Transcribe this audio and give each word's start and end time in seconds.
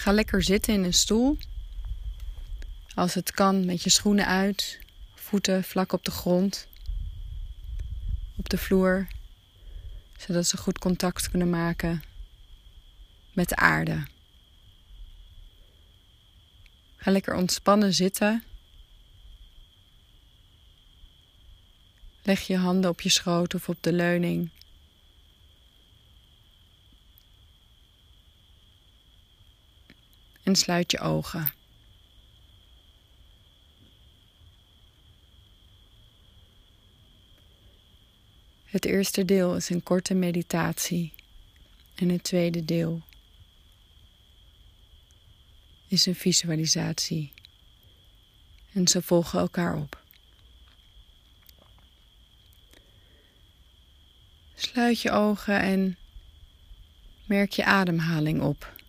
Ga 0.00 0.12
lekker 0.12 0.42
zitten 0.42 0.74
in 0.74 0.84
een 0.84 0.94
stoel. 0.94 1.38
Als 2.94 3.14
het 3.14 3.30
kan 3.30 3.64
met 3.64 3.82
je 3.82 3.90
schoenen 3.90 4.26
uit, 4.26 4.78
voeten 5.14 5.64
vlak 5.64 5.92
op 5.92 6.04
de 6.04 6.10
grond, 6.10 6.68
op 8.36 8.48
de 8.48 8.58
vloer, 8.58 9.08
zodat 10.18 10.46
ze 10.46 10.56
goed 10.56 10.78
contact 10.78 11.30
kunnen 11.30 11.50
maken 11.50 12.02
met 13.32 13.48
de 13.48 13.56
aarde. 13.56 14.06
Ga 16.96 17.10
lekker 17.10 17.34
ontspannen 17.34 17.94
zitten. 17.94 18.44
Leg 22.22 22.40
je 22.40 22.56
handen 22.56 22.90
op 22.90 23.00
je 23.00 23.08
schoot 23.08 23.54
of 23.54 23.68
op 23.68 23.82
de 23.82 23.92
leuning. 23.92 24.50
En 30.50 30.56
sluit 30.56 30.90
je 30.90 30.98
ogen. 30.98 31.52
Het 38.64 38.84
eerste 38.84 39.24
deel 39.24 39.56
is 39.56 39.68
een 39.68 39.82
korte 39.82 40.14
meditatie 40.14 41.12
en 41.94 42.08
het 42.08 42.22
tweede 42.22 42.64
deel 42.64 43.02
is 45.88 46.06
een 46.06 46.14
visualisatie. 46.14 47.32
En 48.72 48.88
ze 48.88 49.02
volgen 49.02 49.40
elkaar 49.40 49.76
op. 49.76 50.04
Sluit 54.54 55.00
je 55.00 55.10
ogen 55.10 55.60
en 55.60 55.96
merk 57.26 57.52
je 57.52 57.64
ademhaling 57.64 58.40
op. 58.40 58.79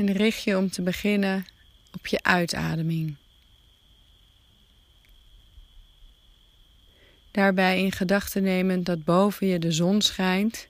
En 0.00 0.12
richt 0.12 0.42
je 0.42 0.56
om 0.56 0.70
te 0.70 0.82
beginnen 0.82 1.46
op 1.92 2.06
je 2.06 2.22
uitademing. 2.22 3.16
Daarbij 7.30 7.82
in 7.82 7.92
gedachten 7.92 8.42
nemen 8.42 8.84
dat 8.84 9.04
boven 9.04 9.46
je 9.46 9.58
de 9.58 9.72
zon 9.72 10.02
schijnt 10.02 10.68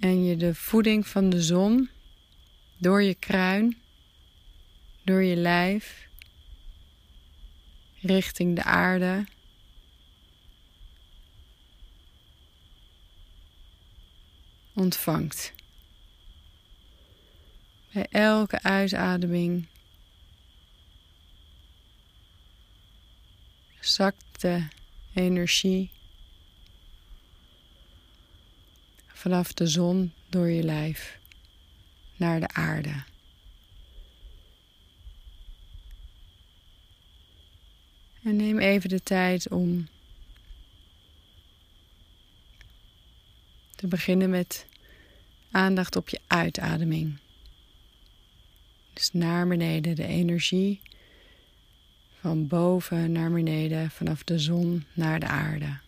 En 0.00 0.24
je 0.24 0.36
de 0.36 0.54
voeding 0.54 1.06
van 1.06 1.30
de 1.30 1.42
zon 1.42 1.90
door 2.78 3.02
je 3.02 3.14
kruin, 3.14 3.76
door 5.04 5.22
je 5.22 5.36
lijf, 5.36 6.08
richting 8.00 8.56
de 8.56 8.62
aarde. 8.62 9.24
Ontvangt. 14.74 15.52
Bij 17.92 18.06
elke 18.10 18.62
uitademing 18.62 19.66
zakt 23.80 24.40
de 24.40 24.66
energie 25.14 25.90
vanaf 29.06 29.52
de 29.52 29.66
zon 29.66 30.12
door 30.28 30.48
je 30.48 30.62
lijf 30.62 31.18
naar 32.16 32.40
de 32.40 32.48
aarde. 32.48 33.02
En 38.22 38.36
neem 38.36 38.58
even 38.58 38.88
de 38.88 39.02
tijd 39.02 39.48
om 39.48 39.88
te 43.74 43.86
beginnen 43.86 44.30
met 44.30 44.66
aandacht 45.50 45.96
op 45.96 46.08
je 46.08 46.20
uitademing. 46.26 47.18
Dus 48.92 49.12
naar 49.12 49.48
beneden 49.48 49.96
de 49.96 50.06
energie 50.06 50.80
van 52.20 52.46
boven 52.46 53.12
naar 53.12 53.30
beneden, 53.32 53.90
vanaf 53.90 54.24
de 54.24 54.38
zon 54.38 54.84
naar 54.92 55.20
de 55.20 55.26
aarde. 55.26 55.78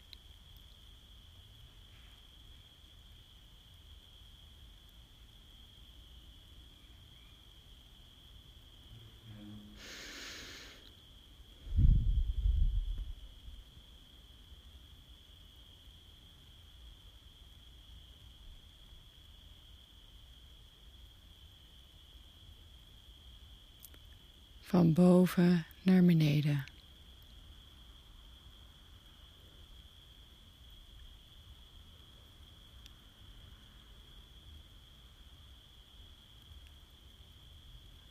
Van 24.67 24.93
boven 24.93 25.67
naar 25.83 26.05
beneden. 26.05 26.65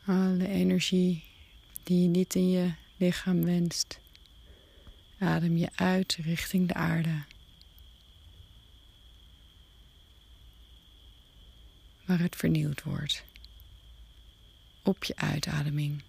Alle 0.05 0.47
energie 0.47 1.23
die 1.83 2.01
je 2.01 2.07
niet 2.07 2.35
in 2.35 2.49
je 2.49 2.73
lichaam 2.97 3.43
wenst, 3.43 3.99
adem 5.19 5.57
je 5.57 5.69
uit 5.75 6.15
richting 6.15 6.67
de 6.67 6.73
aarde. 6.73 7.23
Waar 12.05 12.19
het 12.19 12.35
vernieuwd 12.35 12.83
wordt 12.83 13.23
op 14.83 15.03
je 15.03 15.15
uitademing. 15.15 16.03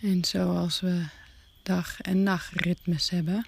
En 0.00 0.24
zoals 0.24 0.80
we 0.80 1.06
dag- 1.62 2.00
en 2.00 2.22
nachtritmes 2.22 3.10
hebben. 3.10 3.46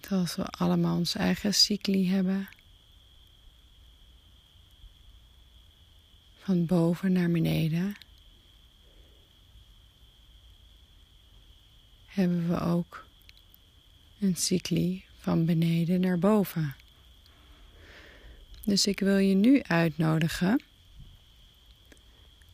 Zoals 0.00 0.36
we 0.36 0.44
allemaal 0.44 0.96
ons 0.96 1.14
eigen 1.14 1.54
cycli 1.54 2.08
hebben. 2.08 2.48
Van 6.38 6.66
boven 6.66 7.12
naar 7.12 7.30
beneden. 7.30 7.96
Hebben 12.06 12.48
we 12.48 12.60
ook 12.60 13.06
een 14.20 14.36
cycli 14.36 15.04
van 15.18 15.44
beneden 15.44 16.00
naar 16.00 16.18
boven. 16.18 16.79
Dus 18.70 18.86
ik 18.86 19.00
wil 19.00 19.16
je 19.16 19.34
nu 19.34 19.62
uitnodigen 19.62 20.62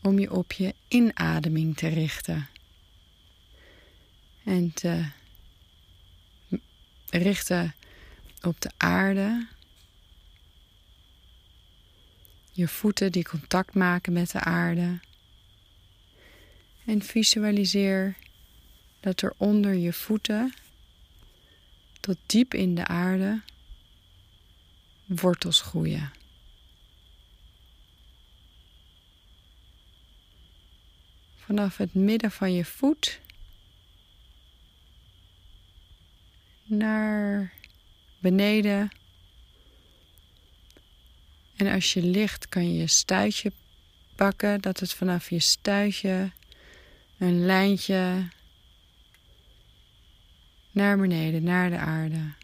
om 0.03 0.19
je 0.19 0.33
op 0.33 0.53
je 0.53 0.75
inademing 0.89 1.77
te 1.77 1.89
richten. 1.89 2.49
En 4.45 4.73
te 4.73 5.07
richten 7.11 7.75
op 8.43 8.61
de 8.61 8.71
aarde. 8.77 9.49
Je 12.53 12.69
voeten 12.69 13.13
die 13.13 13.25
contact 13.25 13.75
maken 13.75 14.13
met 14.13 14.31
de 14.31 14.41
aarde. 14.41 15.01
En 16.87 17.03
visualiseer 17.03 18.17
dat 19.01 19.23
er 19.23 19.35
onder 19.37 19.75
je 19.75 19.93
voeten 19.93 20.55
tot 22.01 22.17
diep 22.27 22.55
in 22.55 22.75
de 22.75 22.87
aarde 22.87 23.43
wortels 25.07 25.61
groeien. 25.61 26.13
Vanaf 31.37 31.77
het 31.77 31.95
midden 31.95 32.31
van 32.31 32.53
je 32.53 32.65
voet 32.65 33.21
naar 36.65 37.53
beneden. 38.19 38.91
En 41.57 41.67
als 41.67 41.93
je 41.93 42.03
ligt 42.03 42.49
kan 42.49 42.73
je 42.73 42.79
je 42.79 42.87
stuitje 42.87 43.53
pakken, 44.15 44.61
dat 44.61 44.81
het 44.81 44.93
vanaf 44.93 45.31
je 45.31 45.41
stuitje 45.41 46.33
een 47.19 47.45
lijntje 47.47 48.29
naar 50.71 50.99
beneden, 50.99 51.43
naar 51.43 51.71
de 51.71 51.79
aarde 51.79 52.35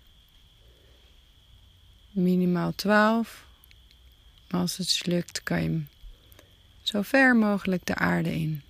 minimaal 2.12 2.75
12. 2.75 3.47
Als 4.50 4.76
het 4.76 5.06
lukt, 5.06 5.43
kan 5.43 5.62
je 5.62 5.69
hem 5.69 5.88
zo 6.82 7.03
ver 7.03 7.37
mogelijk 7.37 7.87
de 7.87 7.94
aarde 7.94 8.35
in. 8.35 8.62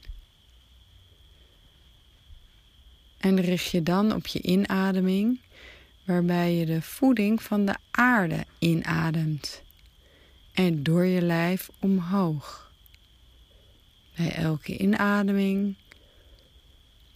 En 3.18 3.40
richt 3.40 3.70
je 3.70 3.82
dan 3.82 4.12
op 4.14 4.26
je 4.26 4.42
inademing 4.42 5.40
waarbij 6.04 6.54
je 6.54 6.66
de 6.66 6.82
voeding 6.82 7.42
van 7.42 7.66
de 7.66 7.76
aarde 7.90 8.44
inademt 8.58 9.62
en 10.52 10.82
door 10.82 11.04
je 11.04 11.22
lijf 11.22 11.70
omhoog. 11.78 12.72
Bij 14.16 14.32
elke 14.32 14.78
inademing 14.78 15.74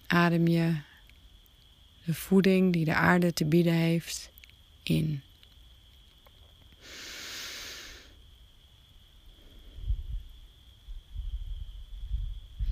adem 0.06 0.48
je 0.48 0.76
de 2.04 2.14
voeding 2.14 2.72
die 2.72 2.84
de 2.84 2.94
aarde 2.94 3.32
te 3.32 3.44
bieden 3.44 3.72
heeft 3.72 4.30
in. 4.82 5.22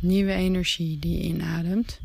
Nieuwe 0.04 0.32
energie 0.32 0.98
die 0.98 1.16
je 1.16 1.22
inademt. 1.22 2.00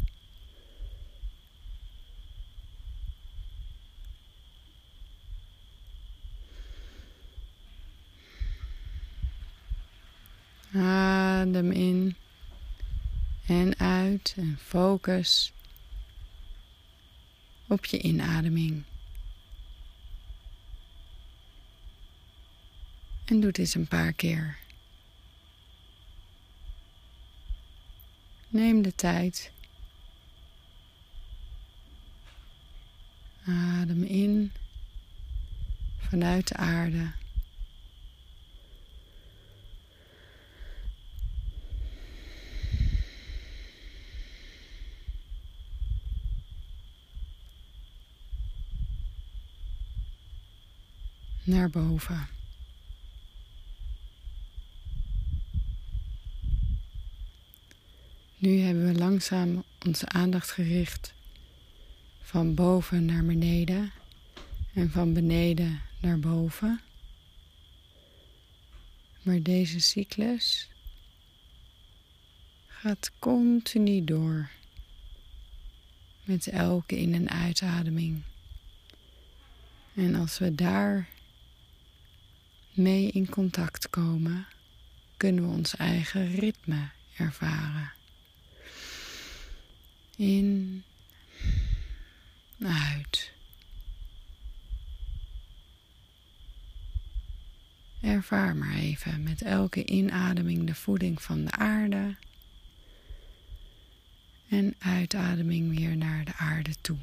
Adem 10.73 11.71
in 11.71 12.15
en 13.45 13.79
uit 13.79 14.33
en 14.37 14.57
focus 14.61 15.53
op 17.67 17.85
je 17.85 17.99
inademing. 18.01 18.83
En 23.25 23.39
doe 23.39 23.51
dit 23.51 23.73
een 23.73 23.87
paar 23.87 24.13
keer. 24.13 24.68
Neem 28.49 28.81
de 28.81 28.95
tijd. 28.95 29.51
Adem 33.45 34.03
in 34.03 34.51
vanuit 35.97 36.47
de 36.47 36.55
aarde. 36.55 37.11
naar 51.49 51.69
boven. 51.69 52.27
Nu 58.37 58.59
hebben 58.59 58.85
we 58.85 58.99
langzaam 59.19 59.63
onze 59.85 60.07
aandacht 60.07 60.51
gericht 60.51 61.13
van 62.21 62.55
boven 62.55 63.05
naar 63.05 63.25
beneden 63.25 63.91
en 64.73 64.91
van 64.91 65.13
beneden 65.13 65.81
naar 65.99 66.19
boven. 66.19 66.81
Maar 69.21 69.41
deze 69.41 69.79
cyclus 69.79 70.69
gaat 72.67 73.11
continu 73.19 74.03
door 74.03 74.49
met 76.23 76.47
elke 76.47 76.99
in- 76.99 77.13
en 77.13 77.29
uitademing. 77.29 78.23
En 79.95 80.15
als 80.15 80.37
we 80.37 80.55
daar 80.55 81.09
mee 82.73 83.11
in 83.11 83.29
contact 83.29 83.89
komen, 83.89 84.47
kunnen 85.17 85.49
we 85.49 85.55
ons 85.57 85.75
eigen 85.75 86.35
ritme 86.35 86.89
ervaren. 87.17 87.97
In, 90.19 90.83
uit. 92.63 93.31
Ervaar 98.01 98.55
maar 98.55 98.75
even 98.75 99.23
met 99.23 99.41
elke 99.41 99.85
inademing 99.85 100.67
de 100.67 100.75
voeding 100.75 101.21
van 101.21 101.45
de 101.45 101.51
aarde 101.51 102.15
en 104.49 104.75
uitademing 104.79 105.77
weer 105.77 105.97
naar 105.97 106.25
de 106.25 106.33
aarde 106.35 106.75
toe. 106.81 106.97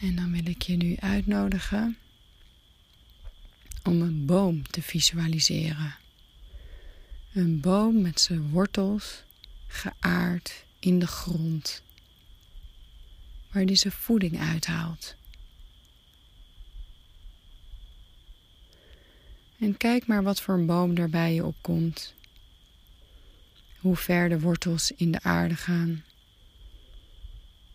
En 0.00 0.16
dan 0.16 0.32
wil 0.32 0.46
ik 0.46 0.62
je 0.62 0.76
nu 0.76 0.96
uitnodigen 0.96 1.98
om 3.82 4.00
een 4.00 4.26
boom 4.26 4.62
te 4.62 4.82
visualiseren. 4.82 5.96
Een 7.32 7.60
boom 7.60 8.02
met 8.02 8.20
zijn 8.20 8.50
wortels 8.50 9.22
geaard 9.66 10.64
in 10.78 10.98
de 10.98 11.06
grond, 11.06 11.82
waar 13.52 13.66
die 13.66 13.76
zijn 13.76 13.92
voeding 13.92 14.40
uithaalt. 14.40 15.16
En 19.58 19.76
kijk 19.76 20.06
maar 20.06 20.22
wat 20.22 20.40
voor 20.40 20.54
een 20.54 20.66
boom 20.66 20.96
er 20.96 21.10
bij 21.10 21.34
je 21.34 21.44
opkomt. 21.44 22.14
Hoe 23.78 23.96
ver 23.96 24.28
de 24.28 24.40
wortels 24.40 24.92
in 24.92 25.12
de 25.12 25.22
aarde 25.22 25.56
gaan. 25.56 26.04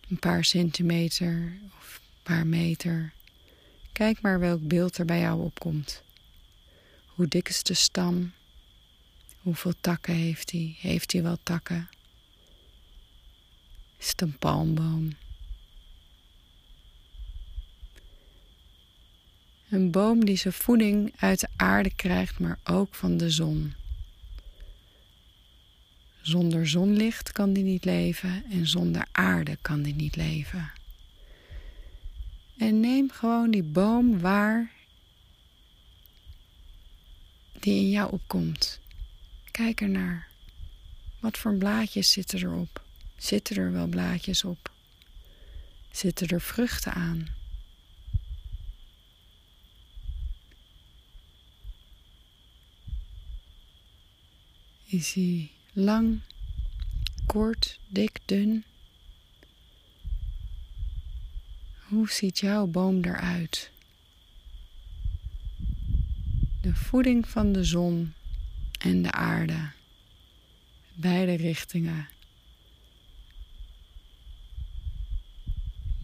Een 0.08 0.18
paar 0.18 0.44
centimeter 0.44 1.58
of 1.78 2.00
paar 2.22 2.46
meter. 2.46 3.12
Kijk 3.92 4.20
maar 4.20 4.40
welk 4.40 4.68
beeld 4.68 4.98
er 4.98 5.04
bij 5.04 5.20
jou 5.20 5.42
opkomt. 5.42 6.02
Hoe 7.06 7.28
dik 7.28 7.48
is 7.48 7.62
de 7.62 7.74
stam? 7.74 8.32
Hoeveel 9.44 9.74
takken 9.80 10.14
heeft 10.14 10.50
hij? 10.50 10.76
Heeft 10.78 11.12
hij 11.12 11.22
wel 11.22 11.38
takken? 11.42 11.88
Is 13.98 14.08
het 14.08 14.20
een 14.20 14.38
palmboom? 14.38 15.12
Een 19.68 19.90
boom 19.90 20.24
die 20.24 20.36
zijn 20.36 20.54
voeding 20.54 21.12
uit 21.16 21.40
de 21.40 21.48
aarde 21.56 21.94
krijgt, 21.94 22.38
maar 22.38 22.58
ook 22.64 22.94
van 22.94 23.16
de 23.16 23.30
zon. 23.30 23.74
Zonder 26.20 26.68
zonlicht 26.68 27.32
kan 27.32 27.52
die 27.52 27.64
niet 27.64 27.84
leven 27.84 28.44
en 28.50 28.66
zonder 28.66 29.06
aarde 29.12 29.58
kan 29.62 29.82
die 29.82 29.94
niet 29.94 30.16
leven. 30.16 30.72
En 32.56 32.80
neem 32.80 33.10
gewoon 33.10 33.50
die 33.50 33.62
boom 33.62 34.20
waar 34.20 34.72
die 37.60 37.74
in 37.74 37.90
jou 37.90 38.12
opkomt. 38.12 38.82
Kijk 39.54 39.80
ernaar. 39.80 40.28
Wat 41.20 41.38
voor 41.38 41.54
blaadjes 41.54 42.12
zitten 42.12 42.38
erop? 42.38 42.84
Zitten 43.16 43.56
er 43.56 43.72
wel 43.72 43.86
blaadjes 43.86 44.44
op? 44.44 44.72
Zitten 45.90 46.28
er 46.28 46.40
vruchten 46.40 46.92
aan? 46.92 47.28
Is 54.84 55.12
hij 55.12 55.50
lang, 55.72 56.20
kort, 57.26 57.80
dik, 57.88 58.18
dun? 58.24 58.64
Hoe 61.88 62.10
ziet 62.10 62.38
jouw 62.38 62.66
boom 62.66 63.04
eruit? 63.04 63.70
De 66.60 66.74
voeding 66.74 67.28
van 67.28 67.52
de 67.52 67.64
zon 67.64 68.14
en 68.84 69.02
de 69.02 69.10
aarde, 69.12 69.70
beide 70.94 71.34
richtingen. 71.34 72.08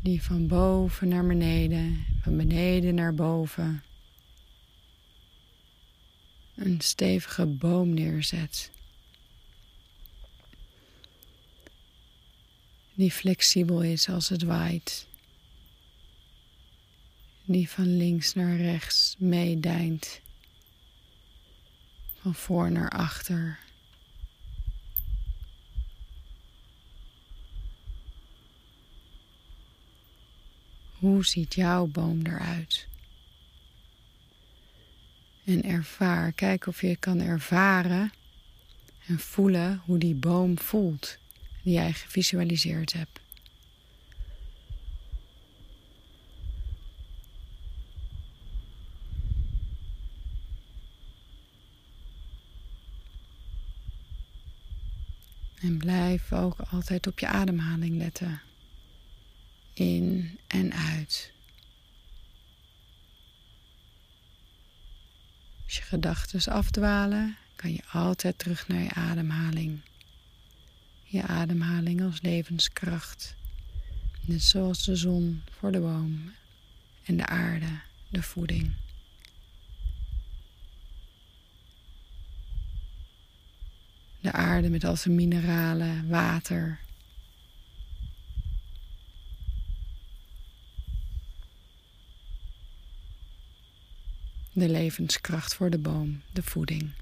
Die 0.02 0.22
van 0.22 0.46
boven 0.46 1.08
naar 1.08 1.26
beneden, 1.26 2.04
van 2.22 2.36
beneden 2.36 2.94
naar 2.94 3.14
boven. 3.14 3.82
Een 6.54 6.80
stevige 6.80 7.46
boom 7.46 7.94
neerzet. 7.94 8.70
Die 12.94 13.10
flexibel 13.10 13.82
is 13.82 14.08
als 14.08 14.28
het 14.28 14.42
waait 14.42 15.08
die 17.52 17.68
van 17.68 17.96
links 17.96 18.34
naar 18.34 18.56
rechts 18.56 19.16
meedijnt, 19.18 20.20
van 22.20 22.34
voor 22.34 22.72
naar 22.72 22.90
achter. 22.90 23.58
Hoe 30.98 31.24
ziet 31.24 31.54
jouw 31.54 31.86
boom 31.86 32.26
eruit? 32.26 32.88
En 35.44 35.62
ervaar, 35.62 36.32
kijk 36.32 36.66
of 36.66 36.80
je 36.80 36.96
kan 36.96 37.20
ervaren 37.20 38.12
en 39.06 39.18
voelen 39.18 39.82
hoe 39.84 39.98
die 39.98 40.14
boom 40.14 40.58
voelt 40.58 41.18
die 41.62 41.72
jij 41.72 41.92
gevisualiseerd 41.92 42.92
hebt. 42.92 43.20
En 55.60 55.78
blijf 55.78 56.32
ook 56.32 56.60
altijd 56.60 57.06
op 57.06 57.18
je 57.18 57.26
ademhaling 57.26 57.96
letten. 57.96 58.40
In 59.74 60.38
en 60.46 60.72
uit. 60.72 61.32
Als 65.64 65.76
je 65.76 65.82
gedachten 65.82 66.52
afdwalen, 66.52 67.36
kan 67.56 67.72
je 67.72 67.82
altijd 67.92 68.38
terug 68.38 68.68
naar 68.68 68.82
je 68.82 68.92
ademhaling. 68.92 69.80
Je 71.04 71.22
ademhaling 71.22 72.02
als 72.02 72.20
levenskracht. 72.20 73.34
Net 74.20 74.42
zoals 74.42 74.84
de 74.84 74.96
zon 74.96 75.42
voor 75.50 75.72
de 75.72 75.80
boom 75.80 76.32
en 77.04 77.16
de 77.16 77.26
aarde, 77.26 77.80
de 78.08 78.22
voeding. 78.22 78.72
De 84.30 84.36
aarde 84.36 84.70
met 84.70 84.84
al 84.84 84.96
zijn 84.96 85.14
mineralen, 85.14 86.08
water. 86.08 86.80
De 94.52 94.68
levenskracht 94.68 95.54
voor 95.54 95.70
de 95.70 95.78
boom, 95.78 96.22
de 96.32 96.42
voeding. 96.42 96.92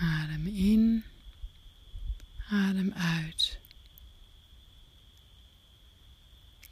Adem 0.00 0.39
in, 0.52 1.04
adem 2.48 2.92
uit. 2.92 3.58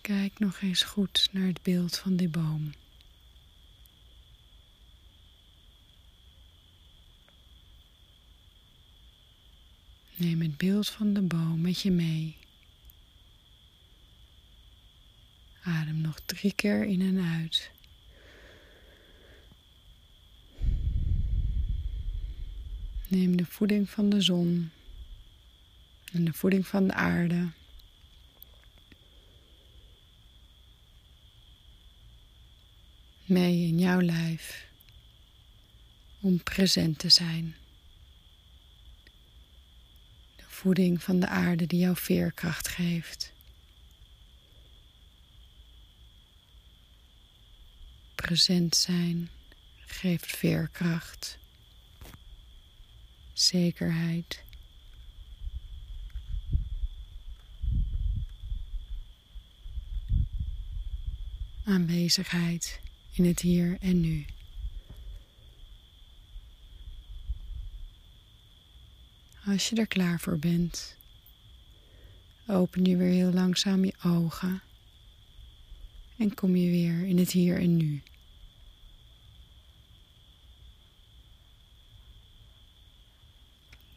Kijk 0.00 0.38
nog 0.38 0.60
eens 0.60 0.82
goed 0.82 1.28
naar 1.32 1.46
het 1.46 1.62
beeld 1.62 1.96
van 1.96 2.16
die 2.16 2.28
boom. 2.28 2.72
Neem 10.16 10.40
het 10.40 10.56
beeld 10.56 10.88
van 10.88 11.12
de 11.12 11.22
boom 11.22 11.60
met 11.60 11.80
je 11.80 11.90
mee. 11.90 12.36
Adem 15.62 16.00
nog 16.00 16.20
drie 16.20 16.52
keer 16.52 16.84
in 16.84 17.00
en 17.00 17.18
uit. 17.18 17.70
Neem 23.10 23.36
de 23.36 23.46
voeding 23.46 23.90
van 23.90 24.08
de 24.08 24.20
zon 24.20 24.70
en 26.12 26.24
de 26.24 26.32
voeding 26.32 26.66
van 26.66 26.86
de 26.86 26.92
aarde. 26.92 27.48
Mee 33.24 33.66
in 33.66 33.78
jouw 33.78 34.00
lijf 34.00 34.66
om 36.20 36.42
present 36.42 36.98
te 36.98 37.08
zijn. 37.08 37.56
De 40.36 40.44
voeding 40.46 41.02
van 41.02 41.20
de 41.20 41.26
aarde 41.26 41.66
die 41.66 41.80
jouw 41.80 41.96
veerkracht 41.96 42.68
geeft. 42.68 43.32
Present 48.14 48.76
zijn 48.76 49.30
geeft 49.86 50.36
veerkracht 50.36 51.38
zekerheid. 53.40 54.44
Aanwezigheid 61.64 62.80
in 63.12 63.24
het 63.24 63.40
hier 63.40 63.76
en 63.80 64.00
nu. 64.00 64.24
Als 69.46 69.68
je 69.68 69.76
er 69.76 69.86
klaar 69.86 70.20
voor 70.20 70.38
bent, 70.38 70.96
open 72.46 72.84
je 72.84 72.96
weer 72.96 73.12
heel 73.12 73.32
langzaam 73.32 73.84
je 73.84 73.94
ogen 74.04 74.62
en 76.18 76.34
kom 76.34 76.56
je 76.56 76.70
weer 76.70 77.06
in 77.06 77.18
het 77.18 77.30
hier 77.30 77.60
en 77.60 77.76
nu. 77.76 78.02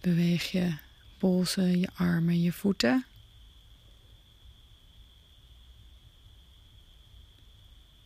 Beweeg 0.01 0.51
je 0.51 0.77
polsen, 1.17 1.79
je 1.79 1.89
armen, 1.93 2.41
je 2.41 2.51
voeten. 2.51 3.05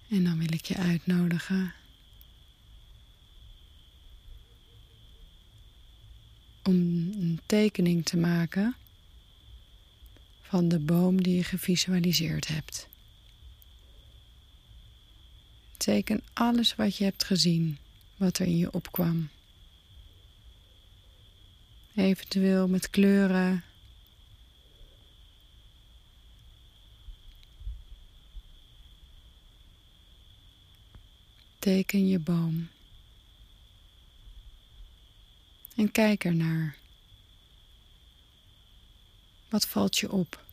En 0.10 0.24
dan 0.24 0.38
wil 0.38 0.54
ik 0.54 0.66
je 0.66 0.76
uitnodigen 0.76 1.74
om 6.64 6.76
een 6.76 7.40
tekening 7.46 8.06
te 8.06 8.18
maken 8.18 8.76
van 10.42 10.68
de 10.68 10.80
boom 10.80 11.24
die 11.24 11.36
je 11.36 11.44
gevisualiseerd 11.44 12.48
hebt. 12.48 12.88
Teken 15.78 16.22
alles 16.34 16.76
wat 16.76 16.98
je 16.98 17.04
hebt 17.04 17.24
gezien, 17.24 17.78
wat 18.18 18.38
er 18.38 18.46
in 18.46 18.58
je 18.58 18.72
opkwam. 18.72 19.30
Eventueel 21.96 22.68
met 22.68 22.90
kleuren. 22.90 23.64
Teken 31.60 32.08
je 32.08 32.20
boom. 32.20 32.70
En 35.76 35.92
kijk 35.92 36.24
ernaar. 36.24 36.78
Wat 39.50 39.68
valt 39.68 39.98
je 39.98 40.12
op? 40.12 40.45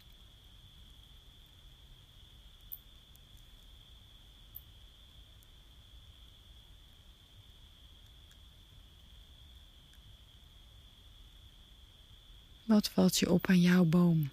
Wat 12.72 12.88
valt 12.88 13.18
je 13.18 13.30
op 13.30 13.46
aan 13.46 13.60
jouw 13.60 13.84
boom? 13.84 14.30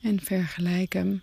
En 0.00 0.20
vergelijk 0.20 0.92
hem 0.92 1.22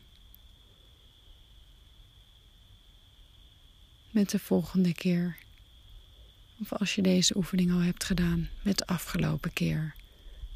met 4.12 4.30
de 4.30 4.40
volgende 4.40 4.94
keer. 4.94 5.38
Of 6.60 6.74
als 6.74 6.96
je 6.96 7.02
deze 7.02 7.38
oefening 7.38 7.72
al 7.72 7.80
hebt 7.80 8.04
gedaan 8.04 8.50
met 8.62 8.78
de 8.78 8.86
afgelopen 8.86 9.54
keer. 9.54 9.96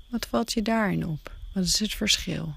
Wat 0.10 0.28
valt 0.28 0.54
je 0.54 0.62
daarin 0.62 1.08
op? 1.08 1.36
Wat 1.54 1.64
is 1.64 1.80
het 1.80 1.94
verschil? 1.94 2.56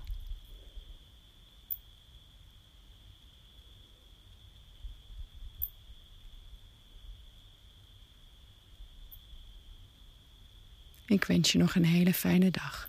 Wens 11.26 11.52
je 11.52 11.59
nog 11.59 11.75
een 11.75 11.85
hele 11.85 12.12
fijne 12.12 12.50
dag. 12.50 12.88